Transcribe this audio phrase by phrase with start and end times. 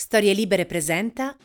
[0.00, 1.36] Storie Libere presenta.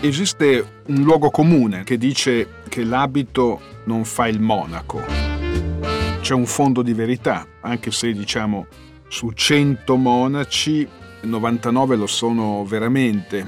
[0.00, 5.02] Esiste un luogo comune che dice che l'abito non fa il monaco.
[6.20, 8.66] C'è un fondo di verità, anche se diciamo
[9.08, 10.86] su 100 monaci
[11.22, 13.46] 99 lo sono veramente.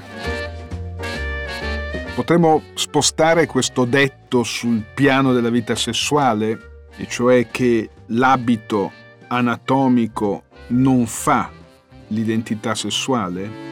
[2.15, 8.91] Potremmo spostare questo detto sul piano della vita sessuale, e cioè che l'abito
[9.27, 11.51] anatomico non fa
[12.07, 13.67] l'identità sessuale?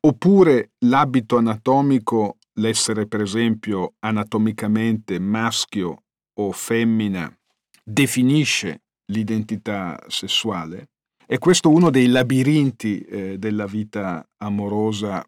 [0.00, 6.04] Oppure l'abito anatomico, l'essere per esempio anatomicamente maschio
[6.34, 7.34] o femmina,
[7.82, 10.90] definisce l'identità sessuale?
[11.26, 15.24] È questo uno dei labirinti eh, della vita amorosa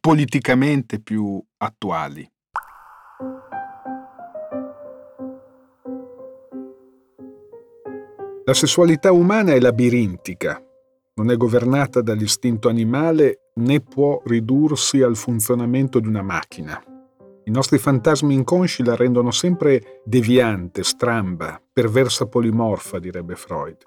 [0.00, 2.30] politicamente più attuali.
[8.46, 10.62] La sessualità umana è labirintica,
[11.14, 16.78] non è governata dall'istinto animale né può ridursi al funzionamento di una macchina.
[17.44, 23.78] I nostri fantasmi inconsci la rendono sempre deviante, stramba, perversa polimorfa, direbbe Freud.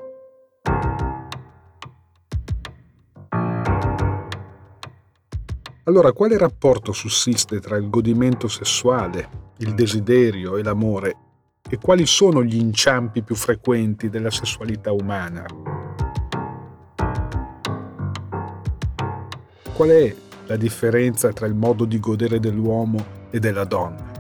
[5.84, 11.27] Allora, quale rapporto sussiste tra il godimento sessuale, il desiderio e l'amore
[11.70, 15.46] e quali sono gli inciampi più frequenti della sessualità umana?
[19.74, 20.16] Qual è
[20.48, 24.16] la differenza tra il modo di godere dell'uomo e della donna?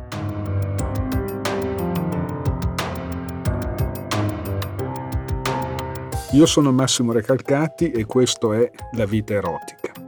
[6.33, 10.06] Io sono Massimo Recalcati e questo è La vita erotica.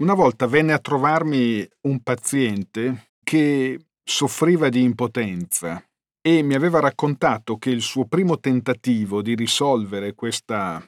[0.00, 5.84] Una volta venne a trovarmi un paziente che soffriva di impotenza
[6.22, 10.82] e mi aveva raccontato che il suo primo tentativo di risolvere questa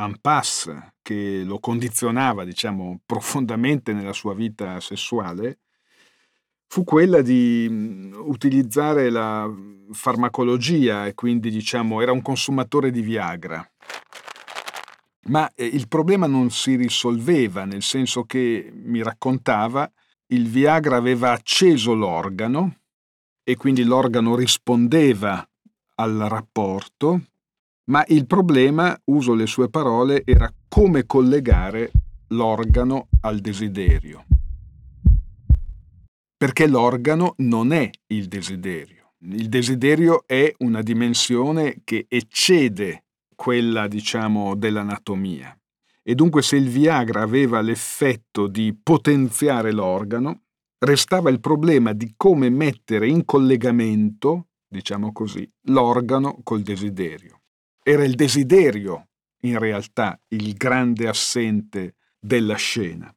[0.00, 5.58] impasse che lo condizionava, diciamo, profondamente nella sua vita sessuale,
[6.68, 9.46] fu quella di mm, utilizzare la
[9.90, 13.62] farmacologia e quindi, diciamo, era un consumatore di Viagra.
[15.28, 19.90] Ma eh, il problema non si risolveva, nel senso che mi raccontava
[20.28, 22.78] il Viagra aveva acceso l'organo
[23.44, 25.46] e quindi l'organo rispondeva
[25.96, 27.22] al rapporto,
[27.90, 31.90] ma il problema, uso le sue parole, era come collegare
[32.28, 34.24] l'organo al desiderio.
[36.36, 39.12] Perché l'organo non è il desiderio.
[39.20, 43.01] Il desiderio è una dimensione che eccede
[43.42, 45.52] quella, diciamo, dell'anatomia.
[46.00, 50.42] E dunque se il Viagra aveva l'effetto di potenziare l'organo,
[50.78, 57.40] restava il problema di come mettere in collegamento, diciamo così, l'organo col desiderio.
[57.82, 59.08] Era il desiderio,
[59.40, 63.12] in realtà, il grande assente della scena.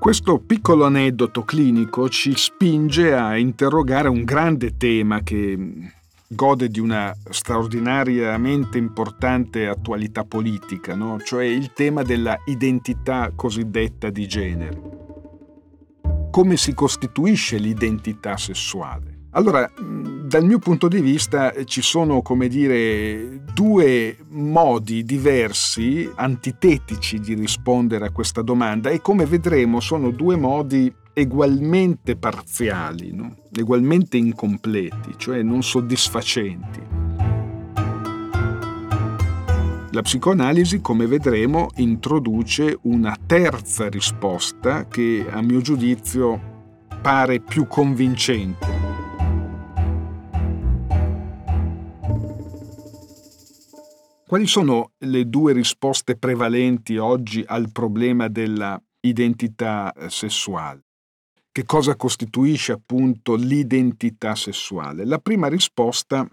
[0.00, 6.00] Questo piccolo aneddoto clinico ci spinge a interrogare un grande tema che
[6.34, 11.20] gode di una straordinariamente importante attualità politica, no?
[11.20, 14.80] cioè il tema della identità cosiddetta di genere.
[16.30, 19.12] Come si costituisce l'identità sessuale?
[19.34, 27.34] Allora, dal mio punto di vista ci sono, come dire, due modi diversi, antitetici di
[27.34, 33.36] rispondere a questa domanda e come vedremo sono due modi egualmente parziali, no?
[33.52, 36.80] egualmente incompleti, cioè non soddisfacenti.
[39.94, 46.40] La psicoanalisi, come vedremo, introduce una terza risposta che a mio giudizio
[47.02, 48.80] pare più convincente.
[54.26, 60.91] Quali sono le due risposte prevalenti oggi al problema della identità sessuale?
[61.52, 65.04] Che cosa costituisce appunto l'identità sessuale?
[65.04, 66.26] La prima risposta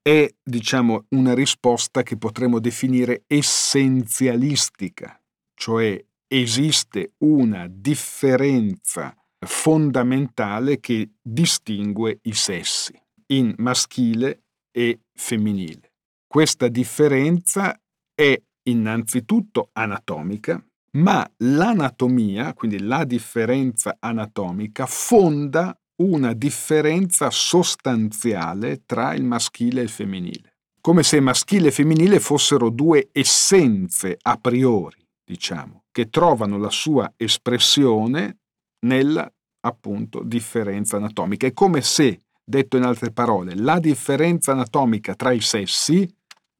[0.00, 5.20] è, diciamo, una risposta che potremmo definire essenzialistica,
[5.54, 9.14] cioè esiste una differenza
[9.44, 12.98] fondamentale che distingue i sessi
[13.32, 15.92] in maschile e femminile.
[16.26, 17.78] Questa differenza
[18.14, 20.64] è innanzitutto anatomica,
[20.98, 29.88] ma l'anatomia, quindi la differenza anatomica, fonda una differenza sostanziale tra il maschile e il
[29.88, 36.70] femminile, come se maschile e femminile fossero due essenze a priori, diciamo, che trovano la
[36.70, 38.38] sua espressione
[38.86, 39.32] nella
[39.64, 41.46] appunto differenza anatomica.
[41.46, 46.08] È come se, detto in altre parole, la differenza anatomica tra i sessi,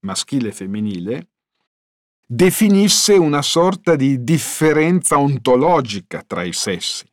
[0.06, 1.31] maschile e femminile,
[2.34, 7.04] definisse una sorta di differenza ontologica tra i sessi,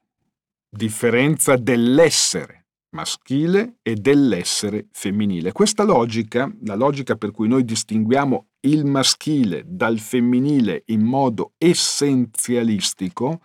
[0.70, 5.52] differenza dell'essere maschile e dell'essere femminile.
[5.52, 13.42] Questa logica, la logica per cui noi distinguiamo il maschile dal femminile in modo essenzialistico,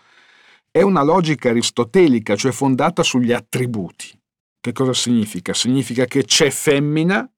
[0.71, 4.17] è una logica aristotelica, cioè fondata sugli attributi.
[4.61, 5.53] Che cosa significa?
[5.53, 7.29] Significa che c'è femmina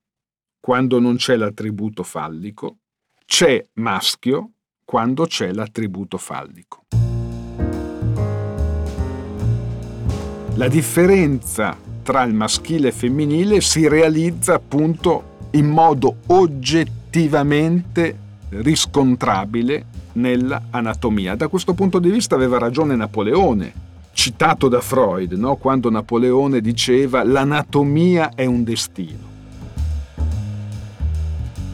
[0.59, 2.77] quando non c'è l'attributo fallico,
[3.27, 4.51] c'è maschio
[4.85, 6.85] quando c'è l'attributo fallico.
[10.55, 18.17] La differenza tra il maschile e il femminile si realizza appunto in modo oggettivamente
[18.49, 21.35] riscontrabile nell'anatomia.
[21.35, 23.73] Da questo punto di vista aveva ragione Napoleone,
[24.13, 25.57] citato da Freud, no?
[25.57, 29.36] quando Napoleone diceva l'anatomia è un destino.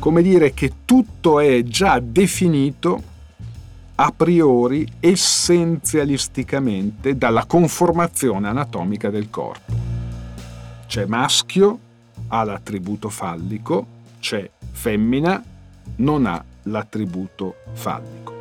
[0.03, 3.01] Come dire che tutto è già definito
[3.95, 9.73] a priori essenzialisticamente dalla conformazione anatomica del corpo.
[10.87, 11.79] C'è maschio,
[12.27, 13.87] ha l'attributo fallico,
[14.19, 15.41] c'è femmina,
[15.95, 18.33] non ha l'attributo fallico.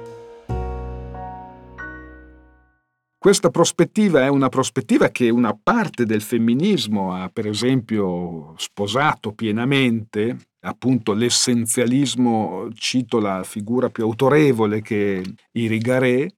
[3.16, 10.38] Questa prospettiva è una prospettiva che una parte del femminismo ha per esempio sposato pienamente,
[10.62, 15.22] appunto l'essenzialismo, cito la figura più autorevole che
[15.52, 16.28] Irigaray,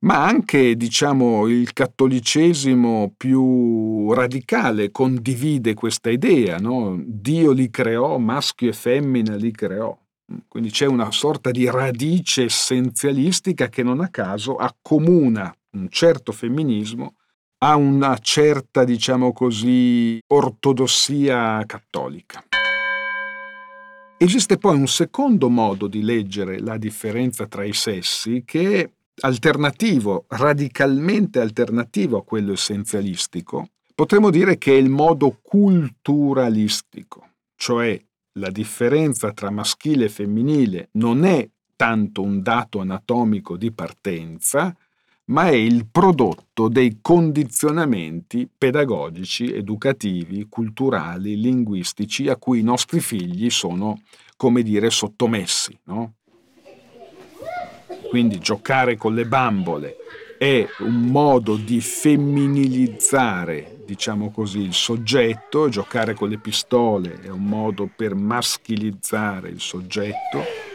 [0.00, 6.98] ma anche diciamo, il cattolicesimo più radicale condivide questa idea, no?
[7.04, 9.96] Dio li creò, maschio e femmina li creò.
[10.48, 17.14] Quindi c'è una sorta di radice essenzialistica che non a caso accomuna un certo femminismo
[17.62, 22.42] a una certa, diciamo così, ortodossia cattolica.
[24.22, 28.90] Esiste poi un secondo modo di leggere la differenza tra i sessi che è
[29.22, 37.98] alternativo, radicalmente alternativo a quello essenzialistico, potremmo dire che è il modo culturalistico, cioè
[38.32, 44.76] la differenza tra maschile e femminile non è tanto un dato anatomico di partenza,
[45.30, 53.48] ma è il prodotto dei condizionamenti pedagogici, educativi, culturali, linguistici a cui i nostri figli
[53.48, 54.00] sono,
[54.36, 55.78] come dire, sottomessi.
[55.84, 56.14] No?
[58.08, 59.96] Quindi giocare con le bambole
[60.36, 67.44] è un modo di femminilizzare, diciamo così, il soggetto, giocare con le pistole è un
[67.44, 70.69] modo per maschilizzare il soggetto,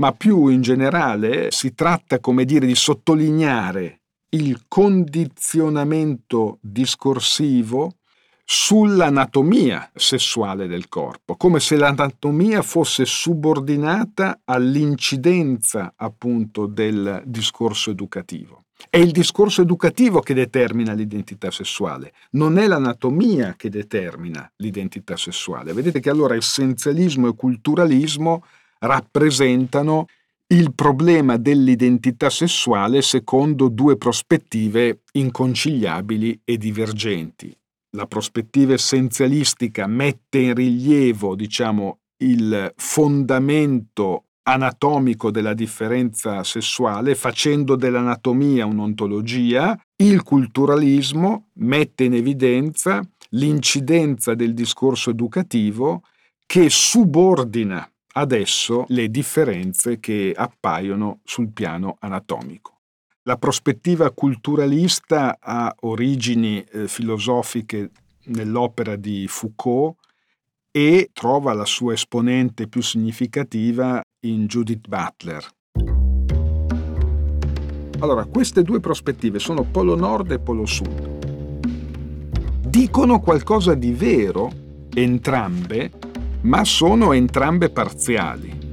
[0.00, 4.00] ma più in generale si tratta, come dire, di sottolineare
[4.30, 7.96] il condizionamento discorsivo
[8.42, 18.64] sull'anatomia sessuale del corpo, come se l'anatomia fosse subordinata all'incidenza appunto del discorso educativo.
[18.88, 25.74] È il discorso educativo che determina l'identità sessuale, non è l'anatomia che determina l'identità sessuale.
[25.74, 28.42] Vedete che allora essenzialismo e culturalismo
[28.80, 30.06] rappresentano
[30.48, 37.56] il problema dell'identità sessuale secondo due prospettive inconciliabili e divergenti.
[37.90, 48.66] La prospettiva essenzialistica mette in rilievo, diciamo, il fondamento anatomico della differenza sessuale, facendo dell'anatomia
[48.66, 53.00] un'ontologia, il culturalismo mette in evidenza
[53.30, 56.02] l'incidenza del discorso educativo
[56.46, 62.78] che subordina adesso le differenze che appaiono sul piano anatomico.
[63.24, 67.90] La prospettiva culturalista ha origini eh, filosofiche
[68.24, 69.96] nell'opera di Foucault
[70.70, 75.46] e trova la sua esponente più significativa in Judith Butler.
[78.00, 81.18] Allora, queste due prospettive sono polo nord e polo sud.
[82.66, 84.50] Dicono qualcosa di vero
[84.94, 85.90] entrambe,
[86.42, 88.68] ma sono entrambe parziali.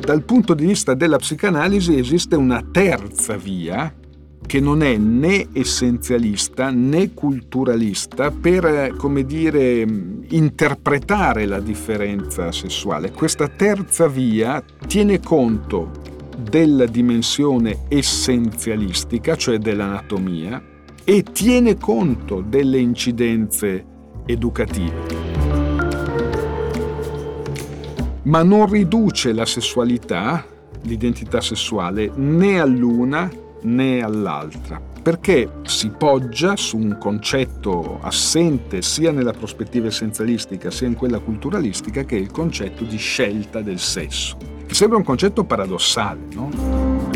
[0.00, 3.92] Dal punto di vista della psicanalisi esiste una terza via
[4.46, 9.86] che non è né essenzialista né culturalista per, come dire,
[10.28, 13.10] interpretare la differenza sessuale.
[13.10, 15.90] Questa terza via tiene conto
[16.38, 20.62] della dimensione essenzialistica, cioè dell'anatomia,
[21.02, 23.92] e tiene conto delle incidenze
[24.26, 25.24] educative
[28.24, 30.46] ma non riduce la sessualità,
[30.82, 33.30] l'identità sessuale, né all'una
[33.62, 40.94] né all'altra, perché si poggia su un concetto assente sia nella prospettiva essenzialistica sia in
[40.94, 46.20] quella culturalistica che è il concetto di scelta del sesso, che sembra un concetto paradossale,
[46.32, 47.12] no?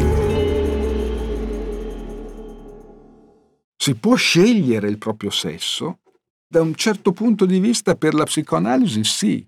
[3.76, 6.00] Si può scegliere il proprio sesso?
[6.50, 9.46] Da un certo punto di vista per la psicoanalisi sì,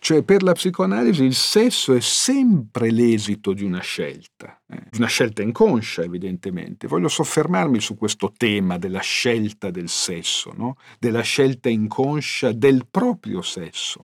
[0.00, 4.88] cioè per la psicoanalisi il sesso è sempre l'esito di una scelta, eh?
[4.96, 6.88] una scelta inconscia evidentemente.
[6.88, 10.76] Voglio soffermarmi su questo tema della scelta del sesso, no?
[10.98, 14.06] della scelta inconscia del proprio sesso.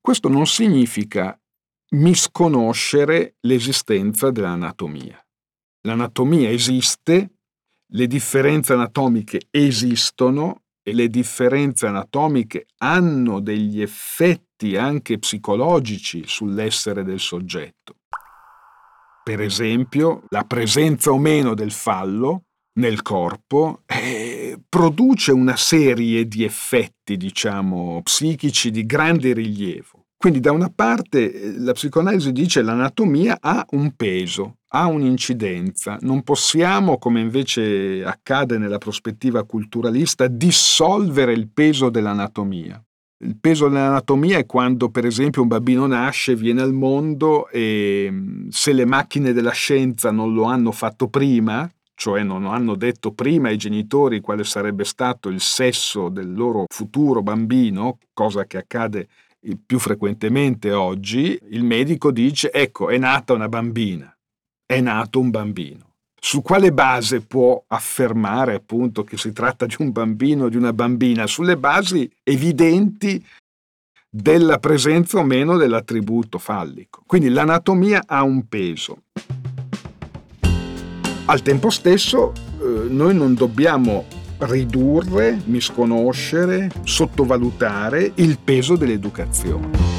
[0.00, 1.38] Questo non significa
[1.90, 5.22] misconoscere l'esistenza dell'anatomia.
[5.82, 7.34] L'anatomia esiste,
[7.92, 17.20] le differenze anatomiche esistono e le differenze anatomiche hanno degli effetti anche psicologici sull'essere del
[17.20, 17.96] soggetto.
[19.22, 22.44] Per esempio, la presenza o meno del fallo
[22.78, 30.06] nel corpo eh, produce una serie di effetti, diciamo, psichici di grande rilievo.
[30.16, 35.98] Quindi da una parte eh, la psicoanalisi dice che l'anatomia ha un peso, ha un'incidenza.
[36.00, 42.82] Non possiamo, come invece accade nella prospettiva culturalista, dissolvere il peso dell'anatomia.
[43.20, 48.48] Il peso dell'anatomia è quando, per esempio, un bambino nasce, viene al mondo e mm,
[48.50, 53.48] se le macchine della scienza non lo hanno fatto prima, cioè non hanno detto prima
[53.48, 59.08] ai genitori quale sarebbe stato il sesso del loro futuro bambino, cosa che accade
[59.66, 64.12] più frequentemente oggi, il medico dice ecco è nata una bambina
[64.70, 65.92] è nato un bambino.
[66.20, 70.74] Su quale base può affermare appunto che si tratta di un bambino o di una
[70.74, 71.26] bambina?
[71.26, 73.24] Sulle basi evidenti
[74.10, 77.02] della presenza o meno dell'attributo fallico.
[77.06, 79.04] Quindi l'anatomia ha un peso.
[81.24, 84.04] Al tempo stesso eh, noi non dobbiamo
[84.40, 89.97] ridurre, misconoscere, sottovalutare il peso dell'educazione.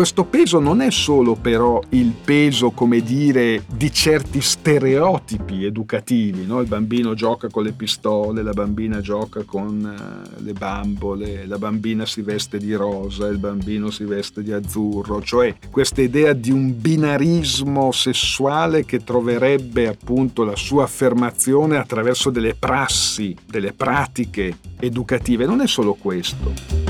[0.00, 6.60] Questo peso non è solo però il peso, come dire, di certi stereotipi educativi, no?
[6.60, 12.06] il bambino gioca con le pistole, la bambina gioca con uh, le bambole, la bambina
[12.06, 16.80] si veste di rosa, il bambino si veste di azzurro, cioè questa idea di un
[16.80, 25.44] binarismo sessuale che troverebbe appunto la sua affermazione attraverso delle prassi, delle pratiche educative.
[25.44, 26.89] Non è solo questo.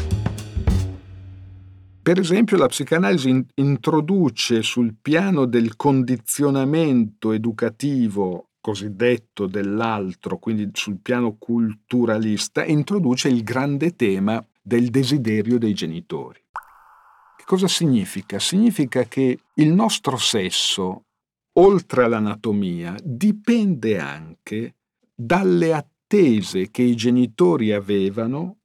[2.11, 11.37] Per esempio, la psicanalisi introduce sul piano del condizionamento educativo cosiddetto dell'altro, quindi sul piano
[11.39, 16.41] culturalista, introduce il grande tema del desiderio dei genitori.
[17.37, 18.41] Che cosa significa?
[18.41, 21.05] Significa che il nostro sesso,
[21.61, 24.75] oltre all'anatomia, dipende anche
[25.15, 28.57] dalle attese che i genitori avevano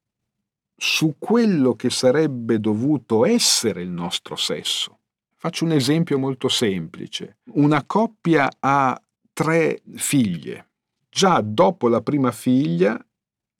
[0.77, 4.99] su quello che sarebbe dovuto essere il nostro sesso.
[5.35, 7.37] Faccio un esempio molto semplice.
[7.53, 8.99] Una coppia ha
[9.31, 10.69] tre figlie.
[11.09, 12.99] Già dopo la prima figlia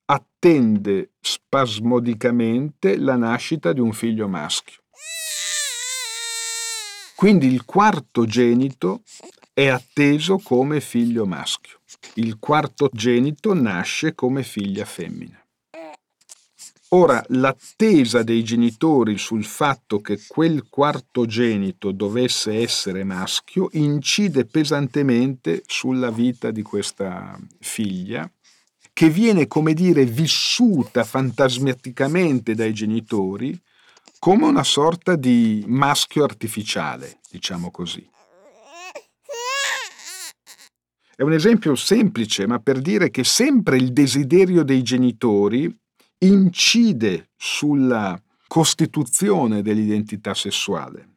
[0.06, 4.82] attende spasmodicamente la nascita di un figlio maschio.
[7.16, 9.04] Quindi il quarto genito
[9.54, 11.80] è atteso come figlio maschio.
[12.16, 15.45] Il quarto genito nasce come figlia femmina.
[16.90, 26.12] Ora, l'attesa dei genitori sul fatto che quel quartogenito dovesse essere maschio incide pesantemente sulla
[26.12, 28.32] vita di questa figlia,
[28.94, 33.60] che viene, come dire, vissuta fantasmaticamente dai genitori
[34.20, 38.08] come una sorta di maschio artificiale, diciamo così.
[41.16, 45.74] È un esempio semplice, ma per dire che sempre il desiderio dei genitori
[46.26, 51.10] incide sulla costituzione dell'identità sessuale.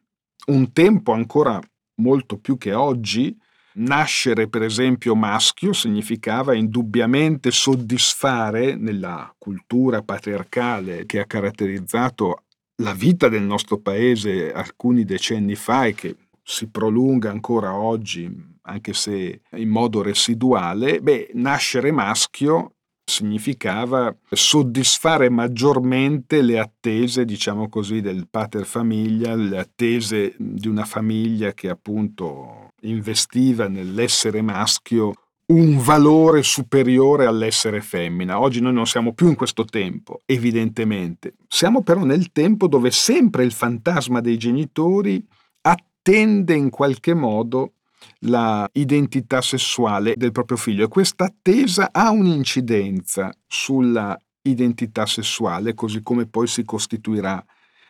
[0.47, 1.59] Un tempo ancora
[1.95, 3.35] molto più che oggi,
[3.75, 12.43] nascere per esempio maschio significava indubbiamente soddisfare nella cultura patriarcale che ha caratterizzato
[12.81, 18.29] la vita del nostro paese alcuni decenni fa e che si prolunga ancora oggi,
[18.63, 22.75] anche se in modo residuale, beh, nascere maschio
[23.09, 31.53] significava soddisfare maggiormente le attese, diciamo così, del pater famiglia, le attese di una famiglia
[31.53, 35.13] che appunto investiva nell'essere maschio
[35.47, 38.39] un valore superiore all'essere femmina.
[38.39, 41.33] Oggi noi non siamo più in questo tempo, evidentemente.
[41.47, 45.25] Siamo però nel tempo dove sempre il fantasma dei genitori
[45.61, 47.73] attende in qualche modo
[48.21, 56.01] la identità sessuale del proprio figlio e questa attesa ha un'incidenza sulla identità sessuale così
[56.01, 57.43] come poi si costituirà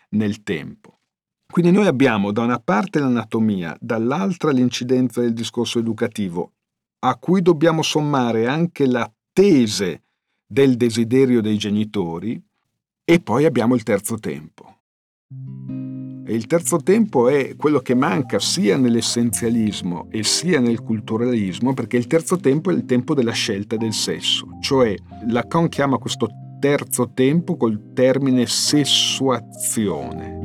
[0.09, 0.99] nel tempo.
[1.51, 6.53] Quindi noi abbiamo da una parte l'anatomia, dall'altra l'incidenza del discorso educativo,
[6.99, 10.03] a cui dobbiamo sommare anche l'attese
[10.45, 12.41] del desiderio dei genitori
[13.03, 14.81] e poi abbiamo il terzo tempo.
[16.29, 22.05] Il terzo tempo è quello che manca sia nell'essenzialismo e sia nel culturalismo, perché il
[22.05, 24.93] terzo tempo è il tempo della scelta del sesso, cioè
[25.27, 30.37] Lacan chiama questo terzo tempo col termine sessuazione.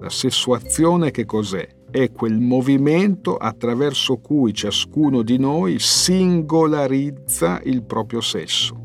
[0.00, 1.68] La sessuazione che cos'è?
[1.90, 8.83] È quel movimento attraverso cui ciascuno di noi singolarizza il proprio sesso,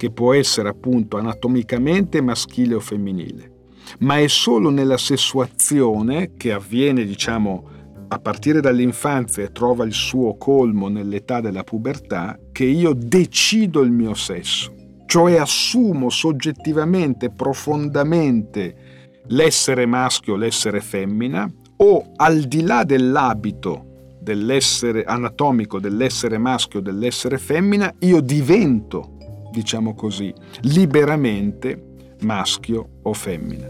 [0.00, 3.52] che può essere appunto anatomicamente maschile o femminile,
[3.98, 7.68] ma è solo nella sessuazione che avviene, diciamo,
[8.08, 13.90] a partire dall'infanzia e trova il suo colmo nell'età della pubertà, che io decido il
[13.90, 14.72] mio sesso,
[15.04, 25.78] cioè assumo soggettivamente, profondamente, l'essere maschio l'essere femmina o al di là dell'abito dell'essere anatomico
[25.78, 29.18] dell'essere maschio dell'essere femmina, io divento,
[29.50, 33.68] diciamo così, liberamente maschio o femmina.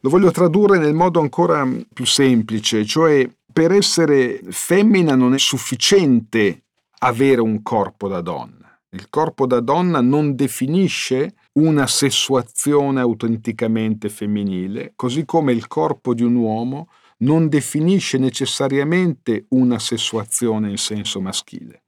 [0.00, 6.62] Lo voglio tradurre nel modo ancora più semplice, cioè per essere femmina non è sufficiente
[6.98, 14.92] avere un corpo da donna il corpo da donna non definisce una sessuazione autenticamente femminile,
[14.96, 21.82] così come il corpo di un uomo non definisce necessariamente una sessuazione in senso maschile.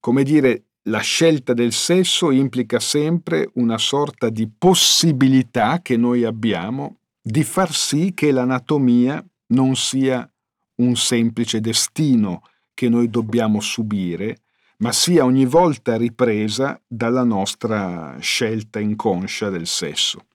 [0.00, 6.96] Come dire, la scelta del sesso implica sempre una sorta di possibilità che noi abbiamo
[7.22, 10.28] di far sì che l'anatomia non sia
[10.76, 12.42] un semplice destino
[12.74, 14.38] che noi dobbiamo subire,
[14.78, 20.26] ma sia ogni volta ripresa dalla nostra scelta inconscia del sesso.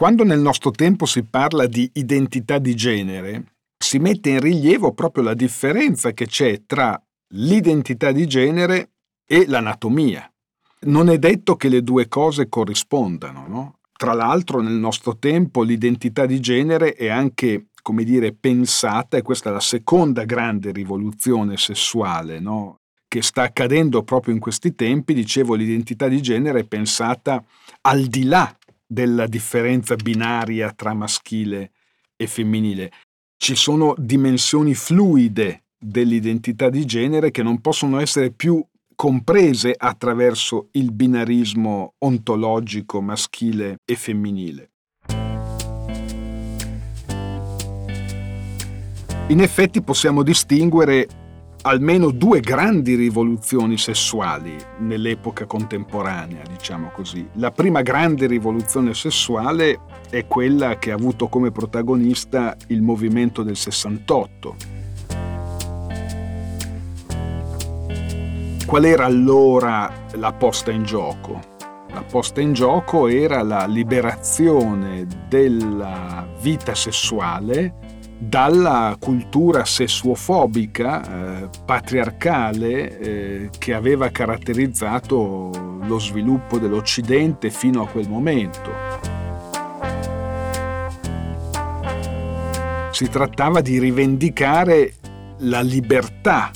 [0.00, 5.22] Quando nel nostro tempo si parla di identità di genere, si mette in rilievo proprio
[5.22, 6.98] la differenza che c'è tra
[7.34, 8.92] l'identità di genere
[9.26, 10.26] e l'anatomia.
[10.86, 13.78] Non è detto che le due cose corrispondano, no?
[13.92, 19.50] Tra l'altro nel nostro tempo l'identità di genere è anche come dire, pensata, e questa
[19.50, 22.80] è la seconda grande rivoluzione sessuale no?
[23.10, 27.44] che sta accadendo proprio in questi tempi, dicevo, l'identità di genere è pensata
[27.80, 28.56] al di là
[28.92, 31.70] della differenza binaria tra maschile
[32.16, 32.90] e femminile.
[33.36, 38.62] Ci sono dimensioni fluide dell'identità di genere che non possono essere più
[38.96, 44.70] comprese attraverso il binarismo ontologico maschile e femminile.
[49.28, 51.06] In effetti possiamo distinguere
[51.62, 57.28] almeno due grandi rivoluzioni sessuali nell'epoca contemporanea, diciamo così.
[57.34, 63.56] La prima grande rivoluzione sessuale è quella che ha avuto come protagonista il movimento del
[63.56, 64.56] 68.
[68.64, 71.40] Qual era allora la posta in gioco?
[71.92, 77.89] La posta in gioco era la liberazione della vita sessuale
[78.22, 81.02] dalla cultura sessuofobica,
[81.40, 88.70] eh, patriarcale, eh, che aveva caratterizzato lo sviluppo dell'Occidente fino a quel momento.
[92.90, 94.96] Si trattava di rivendicare
[95.38, 96.50] la libertà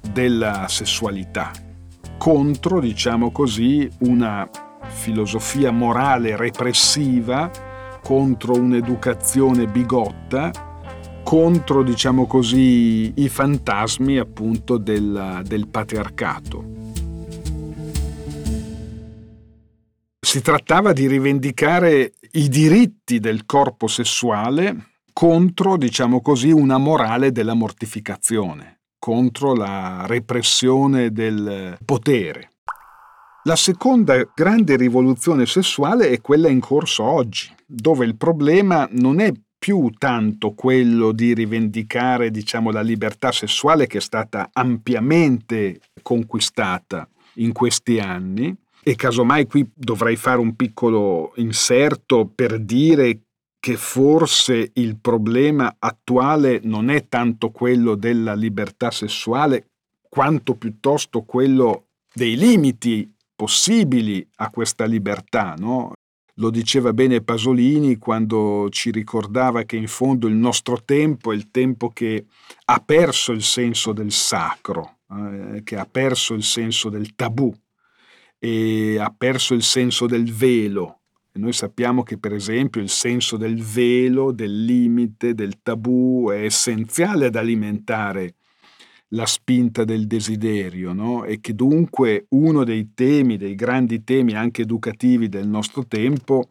[0.00, 1.50] della sessualità
[2.16, 4.48] contro, diciamo così, una
[4.88, 7.50] filosofia morale repressiva,
[8.02, 10.68] contro un'educazione bigotta
[11.30, 16.64] contro, diciamo così, i fantasmi appunto del, del patriarcato.
[20.20, 27.54] Si trattava di rivendicare i diritti del corpo sessuale contro, diciamo così, una morale della
[27.54, 32.54] mortificazione, contro la repressione del potere.
[33.44, 39.32] La seconda grande rivoluzione sessuale è quella in corso oggi, dove il problema non è
[39.60, 47.52] più tanto quello di rivendicare diciamo, la libertà sessuale che è stata ampiamente conquistata in
[47.52, 53.20] questi anni e casomai qui dovrei fare un piccolo inserto per dire
[53.60, 59.66] che forse il problema attuale non è tanto quello della libertà sessuale
[60.08, 65.92] quanto piuttosto quello dei limiti possibili a questa libertà, no?
[66.40, 71.50] Lo diceva bene Pasolini quando ci ricordava che in fondo il nostro tempo è il
[71.50, 72.24] tempo che
[72.64, 77.54] ha perso il senso del sacro, eh, che ha perso il senso del tabù
[78.38, 81.00] e ha perso il senso del velo.
[81.30, 86.42] E noi sappiamo che per esempio il senso del velo, del limite, del tabù è
[86.42, 88.36] essenziale ad alimentare
[89.10, 91.24] la spinta del desiderio, no?
[91.24, 96.48] e che dunque uno dei temi, dei grandi temi anche educativi del nostro tempo,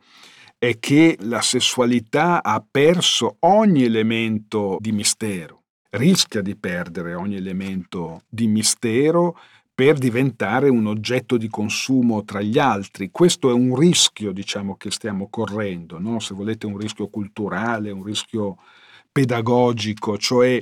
[0.58, 8.24] è che la sessualità ha perso ogni elemento di mistero, rischia di perdere ogni elemento
[8.28, 9.38] di mistero
[9.74, 13.10] per diventare un oggetto di consumo tra gli altri.
[13.10, 16.20] Questo è un rischio, diciamo, che stiamo correndo, no?
[16.20, 18.58] se volete un rischio culturale, un rischio
[19.10, 20.62] pedagogico, cioè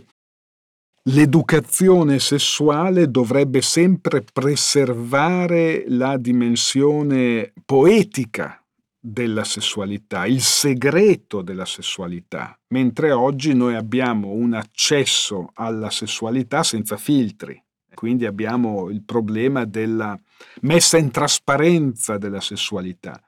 [1.09, 8.61] l'educazione sessuale dovrebbe sempre preservare la dimensione poetica
[8.99, 16.97] della sessualità, il segreto della sessualità, mentre oggi noi abbiamo un accesso alla sessualità senza
[16.97, 17.61] filtri.
[17.93, 20.15] Quindi abbiamo il problema della
[20.61, 23.19] messa in trasparenza della sessualità.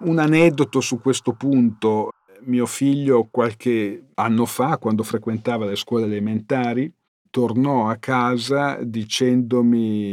[0.00, 2.10] Un aneddoto su questo punto
[2.44, 6.92] mio figlio qualche anno fa, quando frequentava le scuole elementari,
[7.30, 10.10] tornò a casa dicendomi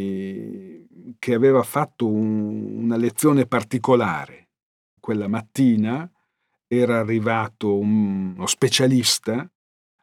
[1.19, 4.49] che aveva fatto un, una lezione particolare.
[4.99, 6.09] Quella mattina
[6.67, 9.49] era arrivato un, uno specialista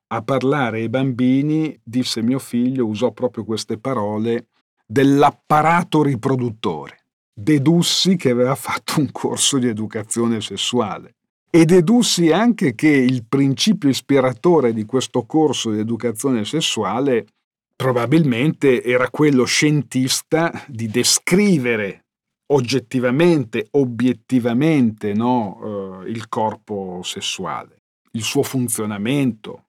[0.08, 4.48] a parlare ai bambini, disse mio figlio, usò proprio queste parole,
[4.86, 7.00] dell'apparato riproduttore.
[7.32, 11.15] Dedussi che aveva fatto un corso di educazione sessuale
[11.50, 17.26] e dedussi anche che il principio ispiratore di questo corso di educazione sessuale
[17.74, 22.06] probabilmente era quello scientista di descrivere
[22.48, 27.82] oggettivamente, obiettivamente no, eh, il corpo sessuale,
[28.12, 29.62] il suo funzionamento.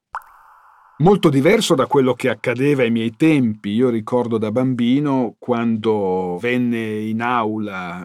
[0.99, 3.69] Molto diverso da quello che accadeva ai miei tempi.
[3.69, 8.01] Io ricordo da bambino quando venne in aula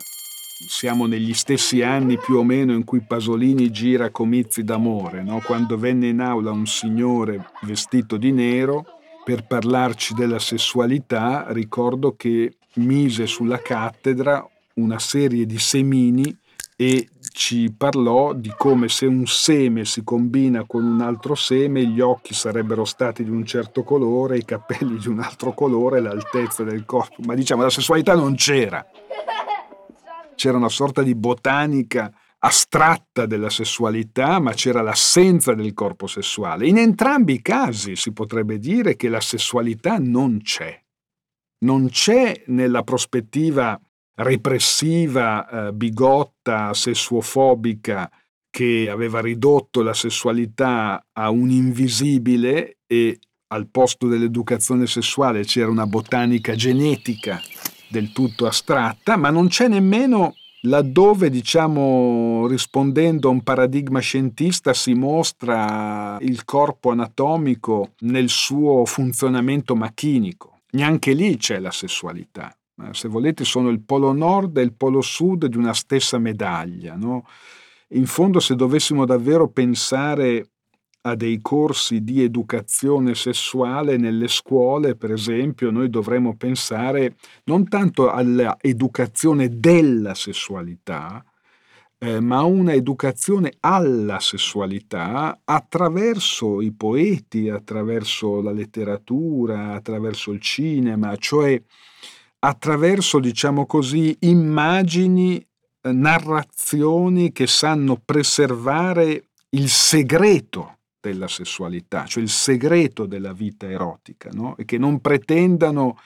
[0.68, 5.40] siamo negli stessi anni più o meno in cui Pasolini gira Comizi d'amore, no?
[5.44, 8.84] quando venne in aula un signore vestito di nero
[9.24, 16.36] per parlarci della sessualità, ricordo che mise sulla cattedra una serie di semini
[16.76, 22.00] e ci parlò di come se un seme si combina con un altro seme, gli
[22.00, 26.84] occhi sarebbero stati di un certo colore, i capelli di un altro colore, l'altezza del
[26.84, 28.84] corpo, ma diciamo la sessualità non c'era
[30.42, 36.66] c'era una sorta di botanica astratta della sessualità, ma c'era l'assenza del corpo sessuale.
[36.66, 40.76] In entrambi i casi si potrebbe dire che la sessualità non c'è.
[41.60, 43.80] Non c'è nella prospettiva
[44.16, 48.10] repressiva, eh, bigotta, sessuofobica
[48.50, 53.16] che aveva ridotto la sessualità a un invisibile e
[53.52, 57.40] al posto dell'educazione sessuale c'era una botanica genetica
[57.92, 64.94] del tutto astratta, ma non c'è nemmeno laddove, diciamo, rispondendo a un paradigma scientista, si
[64.94, 70.60] mostra il corpo anatomico nel suo funzionamento macchinico.
[70.70, 72.56] Neanche lì c'è la sessualità.
[72.92, 76.96] Se volete, sono il polo nord e il polo sud di una stessa medaglia.
[76.96, 77.26] No?
[77.88, 80.51] In fondo, se dovessimo davvero pensare
[81.02, 88.10] a dei corsi di educazione sessuale nelle scuole, per esempio, noi dovremmo pensare non tanto
[88.10, 91.24] all'educazione della sessualità,
[91.98, 101.16] eh, ma una educazione alla sessualità attraverso i poeti, attraverso la letteratura, attraverso il cinema,
[101.16, 101.60] cioè
[102.40, 112.28] attraverso, diciamo così, immagini, eh, narrazioni che sanno preservare il segreto della sessualità, cioè il
[112.28, 114.56] segreto della vita erotica, no?
[114.56, 115.98] e che non pretendano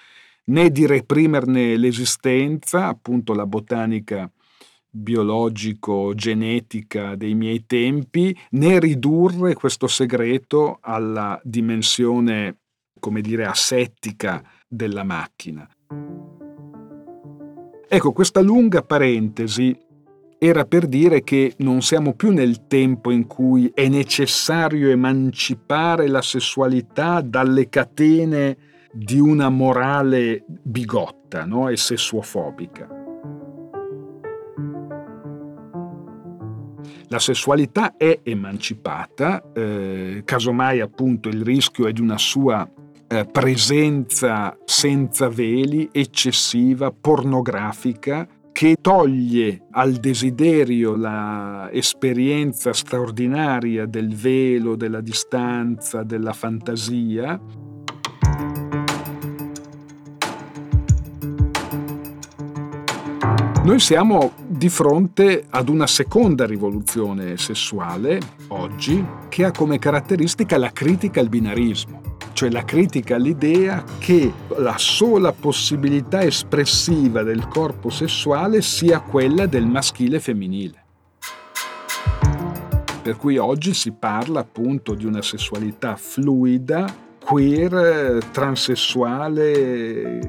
[0.47, 4.31] né di reprimerne l'esistenza, appunto la botanica
[4.89, 12.61] biologico-genetica dei miei tempi, né ridurre questo segreto alla dimensione,
[12.99, 15.69] come dire, asettica della macchina.
[17.89, 19.79] Ecco, questa lunga parentesi
[20.39, 26.23] era per dire che non siamo più nel tempo in cui è necessario emancipare la
[26.23, 28.57] sessualità dalle catene
[28.93, 31.69] di una morale bigotta no?
[31.69, 33.05] e sessuofobica.
[37.09, 42.69] La sessualità è emancipata, eh, casomai appunto il rischio è di una sua
[43.09, 55.03] eh, presenza senza veli, eccessiva, pornografica, che toglie al desiderio l'esperienza straordinaria del velo, della
[55.03, 57.39] distanza, della fantasia.
[63.63, 70.71] Noi siamo di fronte ad una seconda rivoluzione sessuale oggi che ha come caratteristica la
[70.73, 78.61] critica al binarismo cioè la critica all'idea che la sola possibilità espressiva del corpo sessuale
[78.61, 80.85] sia quella del maschile e femminile.
[83.01, 86.95] Per cui oggi si parla appunto di una sessualità fluida,
[87.25, 90.21] queer, transessuale,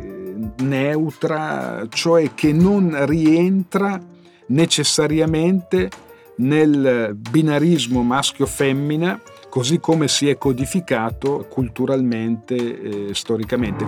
[0.59, 4.01] neutra, cioè che non rientra
[4.45, 5.89] necessariamente
[6.37, 9.19] nel binarismo maschio-femmina
[9.57, 13.87] così come si è codificato culturalmente e storicamente.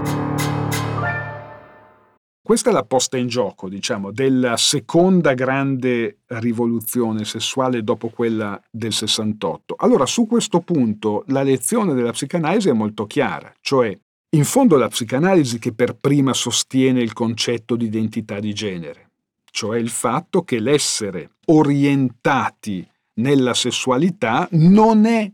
[2.41, 8.93] Questa è la posta in gioco, diciamo, della seconda grande rivoluzione sessuale dopo quella del
[8.93, 9.75] 68.
[9.77, 13.95] Allora, su questo punto la lezione della psicanalisi è molto chiara, cioè
[14.31, 19.11] in fondo la psicanalisi che per prima sostiene il concetto di identità di genere,
[19.51, 22.83] cioè il fatto che l'essere orientati
[23.19, 25.31] nella sessualità non è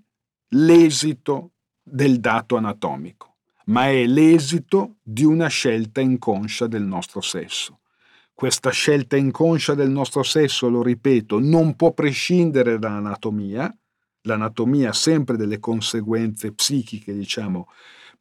[0.55, 1.51] l'esito
[1.83, 7.79] del dato anatomico, ma è l'esito di una scelta inconscia del nostro sesso.
[8.33, 13.73] Questa scelta inconscia del nostro sesso, lo ripeto, non può prescindere dall'anatomia,
[14.21, 17.67] l'anatomia ha sempre delle conseguenze psichiche, diciamo,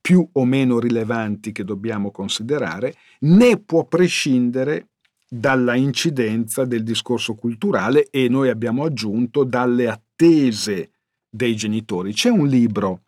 [0.01, 4.88] più o meno rilevanti che dobbiamo considerare, né può prescindere
[5.27, 10.90] dalla incidenza del discorso culturale e noi abbiamo aggiunto dalle attese
[11.35, 12.12] dei genitori.
[12.12, 13.01] C'è un libro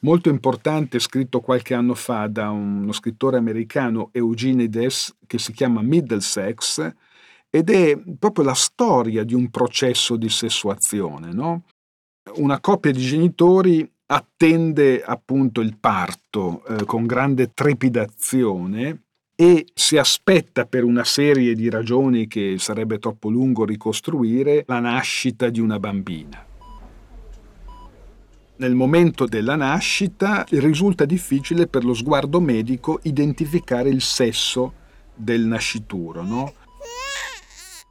[0.00, 6.92] molto importante scritto qualche anno fa da uno scrittore americano Eugenides che si chiama Middlesex
[7.48, 11.32] ed è proprio la storia di un processo di sessuazione.
[11.32, 11.62] No?
[12.34, 19.02] Una coppia di genitori attende appunto il parto eh, con grande trepidazione
[19.36, 25.48] e si aspetta per una serie di ragioni che sarebbe troppo lungo ricostruire la nascita
[25.48, 26.47] di una bambina
[28.58, 34.74] nel momento della nascita risulta difficile per lo sguardo medico identificare il sesso
[35.14, 36.22] del nascituro.
[36.22, 36.52] No?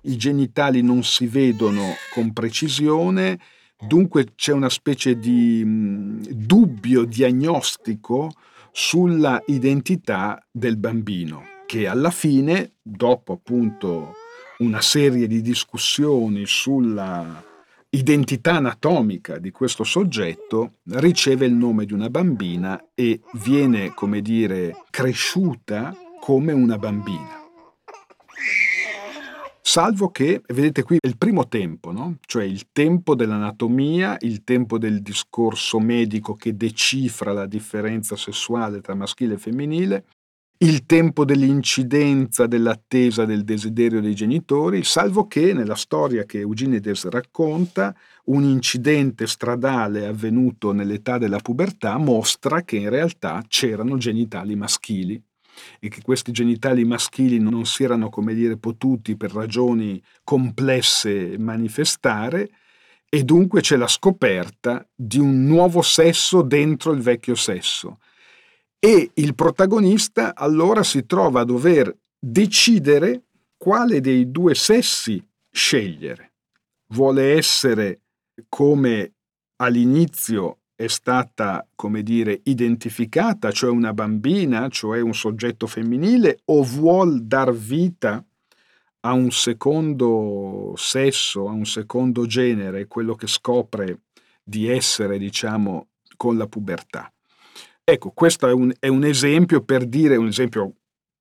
[0.03, 3.39] I genitali non si vedono con precisione,
[3.79, 8.31] dunque c'è una specie di mh, dubbio diagnostico
[8.71, 14.13] sulla identità del bambino, che alla fine, dopo appunto
[14.59, 17.43] una serie di discussioni sulla
[17.97, 24.83] identità anatomica di questo soggetto riceve il nome di una bambina e viene, come dire,
[24.91, 27.45] cresciuta come una bambina.
[29.61, 32.17] Salvo che, vedete qui, è il primo tempo, no?
[32.25, 38.95] cioè il tempo dell'anatomia, il tempo del discorso medico che decifra la differenza sessuale tra
[38.95, 40.05] maschile e femminile,
[40.59, 47.95] il tempo dell'incidenza dell'attesa del desiderio dei genitori, salvo che nella storia che Eugenides racconta,
[48.25, 55.21] un incidente stradale avvenuto nell'età della pubertà mostra che in realtà c'erano genitali maschili
[55.79, 62.49] e che questi genitali maschili non si erano, come dire, potuti per ragioni complesse manifestare
[63.07, 67.99] e dunque c'è la scoperta di un nuovo sesso dentro il vecchio sesso
[68.79, 73.23] e il protagonista allora si trova a dover decidere
[73.57, 76.33] quale dei due sessi scegliere.
[76.93, 78.01] Vuole essere
[78.47, 79.13] come
[79.57, 87.23] all'inizio è stata, come dire, identificata, cioè una bambina, cioè un soggetto femminile, o vuol
[87.23, 88.23] dar vita
[89.01, 94.03] a un secondo sesso, a un secondo genere, quello che scopre
[94.43, 97.11] di essere, diciamo, con la pubertà.
[97.89, 100.73] Ecco, questo è un, è un esempio per dire, un esempio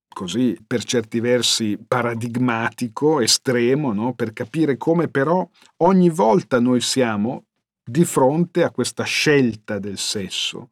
[0.08, 4.14] così per certi versi paradigmatico, estremo, no?
[4.14, 5.48] per capire come però
[5.84, 7.44] ogni volta noi siamo
[7.84, 10.70] di fronte a questa scelta del sesso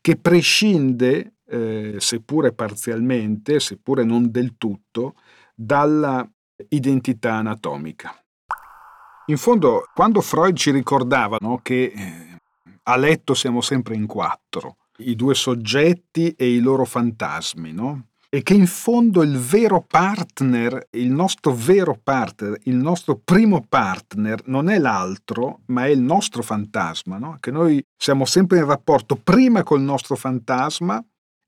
[0.00, 5.14] che prescinde, eh, seppure parzialmente, seppure non del tutto,
[5.54, 6.28] dalla
[6.70, 8.20] identità anatomica.
[9.26, 12.38] In fondo, quando Freud ci ricordava no, che eh,
[12.82, 18.06] a letto siamo sempre in quattro, i due soggetti e i loro fantasmi, no?
[18.28, 24.42] e che in fondo il vero partner, il nostro vero partner, il nostro primo partner
[24.46, 27.36] non è l'altro, ma è il nostro fantasma, no?
[27.40, 31.02] che noi siamo sempre in rapporto prima col nostro fantasma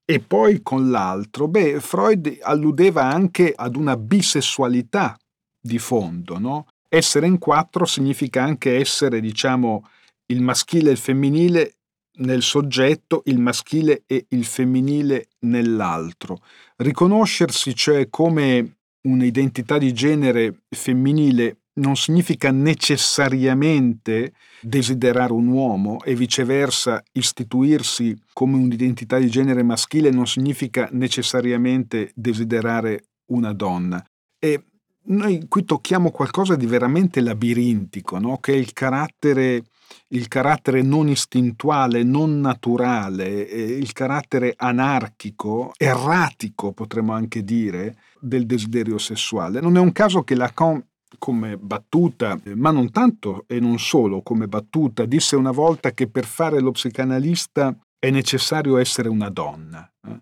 [0.04, 1.48] e poi con l'altro.
[1.48, 5.14] Beh, Freud alludeva anche ad una bisessualità
[5.61, 6.68] di fondo, no?
[6.88, 9.87] Essere in quattro significa anche essere, diciamo,
[10.30, 11.74] il maschile e il femminile
[12.18, 16.40] nel soggetto, il maschile e il femminile nell'altro.
[16.76, 27.02] Riconoscersi, cioè, come un'identità di genere femminile non significa necessariamente desiderare un uomo e viceversa
[27.12, 34.04] istituirsi come un'identità di genere maschile non significa necessariamente desiderare una donna.
[34.40, 34.64] E
[35.11, 38.38] noi qui tocchiamo qualcosa di veramente labirintico, no?
[38.38, 39.62] che è il carattere
[40.09, 48.98] il carattere non istintuale, non naturale, il carattere anarchico, erratico potremmo anche dire, del desiderio
[48.98, 49.61] sessuale.
[49.61, 50.83] Non è un caso che Lacan
[51.18, 56.27] come battuta, ma non tanto e non solo come battuta, disse una volta che per
[56.27, 59.90] fare lo psicanalista è necessario essere una donna.
[60.07, 60.20] Eh.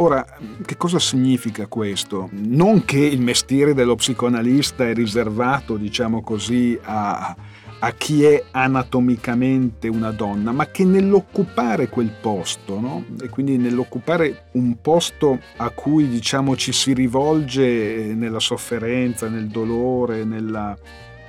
[0.00, 0.24] Ora,
[0.64, 2.28] che cosa significa questo?
[2.30, 7.34] Non che il mestiere dello psicoanalista è riservato, diciamo così, a,
[7.80, 13.06] a chi è anatomicamente una donna, ma che nell'occupare quel posto, no?
[13.20, 20.22] e quindi nell'occupare un posto a cui diciamo ci si rivolge nella sofferenza, nel dolore,
[20.22, 20.76] nella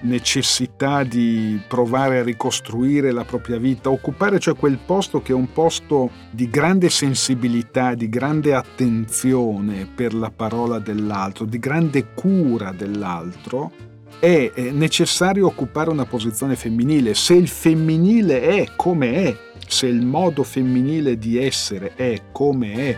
[0.02, 5.52] necessità di provare a ricostruire la propria vita, occupare cioè quel posto che è un
[5.52, 13.72] posto di grande sensibilità, di grande attenzione per la parola dell'altro, di grande cura dell'altro,
[14.20, 17.14] è necessario occupare una posizione femminile.
[17.14, 22.98] Se il femminile è come è, se il modo femminile di essere è come è,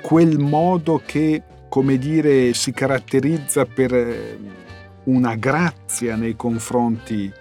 [0.00, 4.38] quel modo che, come dire, si caratterizza per
[5.04, 7.32] una grazia nei confronti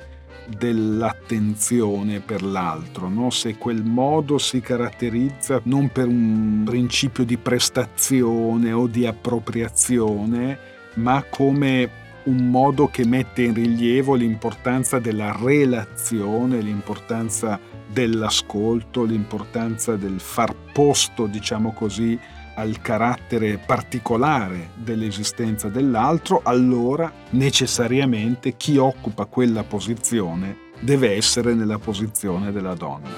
[0.58, 3.30] dell'attenzione per l'altro, no?
[3.30, 10.58] se quel modo si caratterizza non per un principio di prestazione o di appropriazione,
[10.96, 17.60] ma come un modo che mette in rilievo l'importanza della relazione, l'importanza
[17.92, 22.20] dell'ascolto, l'importanza del far posto, diciamo così,
[22.56, 32.52] al carattere particolare dell'esistenza dell'altro, allora necessariamente chi occupa quella posizione deve essere nella posizione
[32.52, 33.10] della donna.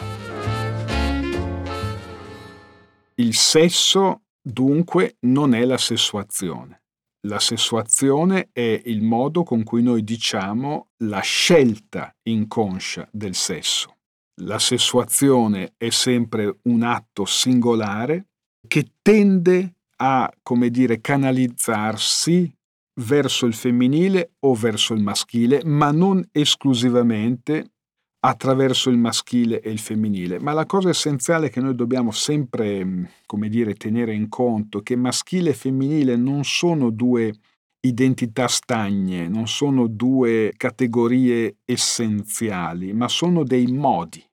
[3.16, 6.82] Il sesso dunque non è la sessuazione.
[7.28, 13.96] La sessuazione è il modo con cui noi diciamo la scelta inconscia del sesso.
[14.42, 18.30] La sessuazione è sempre un atto singolare
[18.68, 22.52] che tende a, come dire, canalizzarsi
[23.02, 27.72] verso il femminile o verso il maschile, ma non esclusivamente
[28.26, 30.40] attraverso il maschile e il femminile.
[30.40, 34.96] Ma la cosa essenziale che noi dobbiamo sempre, come dire, tenere in conto è che
[34.96, 37.34] maschile e femminile non sono due
[37.82, 44.24] identità stagne, non sono due categorie essenziali, ma sono dei modi,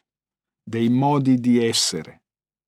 [0.63, 2.20] dei modi di essere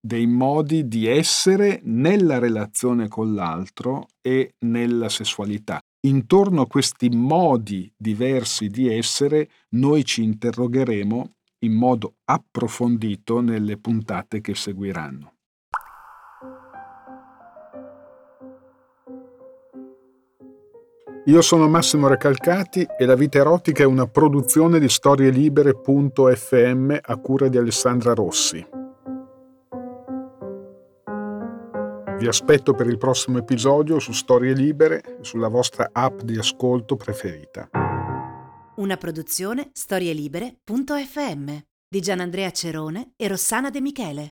[0.05, 5.79] dei modi di essere nella relazione con l'altro e nella sessualità.
[6.05, 14.41] Intorno a questi modi diversi di essere noi ci interrogheremo in modo approfondito nelle puntate
[14.41, 15.31] che seguiranno.
[21.27, 27.47] Io sono Massimo Recalcati e La vita erotica è una produzione di storielibere.fm a cura
[27.47, 28.82] di Alessandra Rossi.
[32.23, 37.69] Vi aspetto per il prossimo episodio su Storie Libere sulla vostra app di ascolto preferita.
[38.77, 44.29] Una produzione storielibere.fm di Gianandrea Cerone e Rossana De Michele.